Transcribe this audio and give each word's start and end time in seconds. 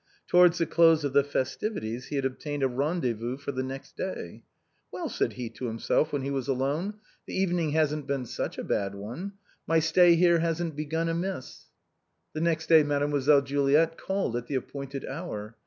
Towards 0.27 0.57
the 0.57 0.65
close 0.65 1.03
of 1.03 1.13
the 1.13 1.23
festivities 1.23 2.07
he 2.07 2.15
had 2.15 2.25
obtained 2.25 2.63
a 2.63 2.67
rendezvous 2.67 3.37
for 3.37 3.51
the 3.51 3.61
next 3.61 3.95
day." 3.95 4.41
Well!" 4.91 5.07
said 5.15 5.33
he 5.33 5.47
to 5.51 5.67
himself 5.67 6.11
when 6.11 6.23
he 6.23 6.31
was 6.31 6.47
alone," 6.47 6.95
the 7.27 7.33
KOMEO 7.35 7.43
AND 7.43 7.49
JULIET, 7.71 7.71
299 7.71 7.71
evening 7.71 7.71
hasn't 7.77 8.07
been 8.07 8.25
such 8.25 8.57
a 8.57 8.63
bad 8.63 8.95
one. 8.95 9.33
My 9.67 9.77
stay 9.77 10.15
here 10.15 10.39
hasn't 10.39 10.75
begun 10.75 11.07
amiss." 11.07 11.65
The 12.33 12.41
next 12.41 12.67
day 12.67 12.81
Mademoiselle 12.81 13.43
Juliet 13.43 13.95
called 13.99 14.35
at 14.35 14.47
the 14.47 14.55
ap 14.55 14.69
pointed 14.69 15.05
hour. 15.05 15.55